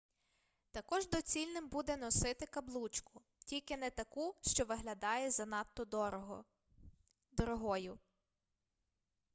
також 0.71 1.07
доцільним 1.09 1.69
буде 1.69 1.97
носити 1.97 2.45
каблучку 2.45 3.21
тільки 3.45 3.77
не 3.77 3.89
таку 3.89 4.35
що 4.41 4.65
виглядає 4.65 5.31
занадто 5.31 5.85
дорогою 7.35 7.99